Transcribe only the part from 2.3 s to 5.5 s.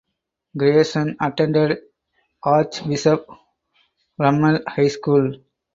Archbishop Rummel High School.